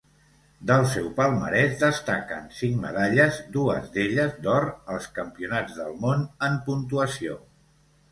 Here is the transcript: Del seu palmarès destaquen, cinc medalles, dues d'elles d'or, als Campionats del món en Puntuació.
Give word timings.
Del 0.69 0.83
seu 0.91 1.07
palmarès 1.17 1.75
destaquen, 1.81 2.47
cinc 2.59 2.79
medalles, 2.85 3.37
dues 3.57 3.91
d'elles 3.97 4.39
d'or, 4.47 4.65
als 4.95 5.05
Campionats 5.19 5.77
del 5.81 5.93
món 6.07 6.25
en 6.49 6.57
Puntuació. 6.71 7.37